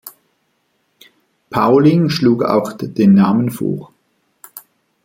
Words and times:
Pauling 1.51 2.09
schlug 2.09 2.41
auch 2.43 2.73
den 2.73 3.13
Namen 3.13 3.51
vor. 3.51 3.93